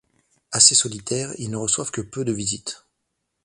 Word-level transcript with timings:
Assez 0.51 0.73
solitaires, 0.73 1.29
ils 1.37 1.51
ne 1.51 1.57
reçoivent 1.57 1.91
que 1.91 2.01
peu 2.01 2.25
de 2.25 2.33
visites. 2.33 2.85